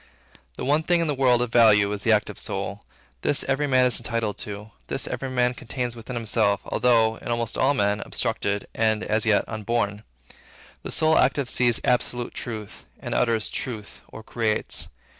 The 0.55 0.65
one 0.65 0.81
thing 0.81 0.99
in 0.99 1.05
the 1.05 1.13
world, 1.13 1.43
of 1.43 1.51
value, 1.51 1.91
is 1.91 2.01
the 2.01 2.11
active 2.11 2.39
soul. 2.39 2.83
This 3.21 3.43
every 3.43 3.67
man 3.67 3.85
is 3.85 3.99
entitled 3.99 4.39
to; 4.39 4.71
this 4.87 5.05
every 5.05 5.29
man 5.29 5.53
contains 5.53 5.95
within 5.95 6.15
him, 6.17 6.25
although, 6.65 7.17
in 7.17 7.27
almost 7.27 7.55
all 7.55 7.75
men, 7.75 8.01
obstructed, 8.03 8.65
and 8.73 9.03
as 9.03 9.27
yet 9.27 9.45
unborn. 9.47 10.01
The 10.81 10.91
soul 10.91 11.19
active 11.19 11.51
sees 11.51 11.79
absolute 11.83 12.33
truth; 12.33 12.83
and 12.99 13.13
utters 13.13 13.47
truth, 13.51 14.01
or 14.07 14.23
creates. 14.23 14.87